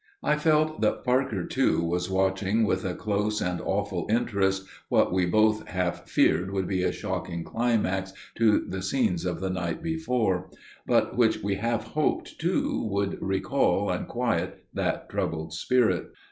[0.23, 5.27] I felt that Parker too was watching with a close and awful interest what we
[5.27, 10.49] both half feared would be a shocking climax to the scenes of the night before,
[10.87, 16.11] but which we half hoped too would recall and quiet that troubled spirit.